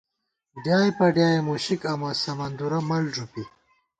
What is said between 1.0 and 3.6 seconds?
ڈیائے مُشِک امہ، سمَندُورہ مَل ݫُپی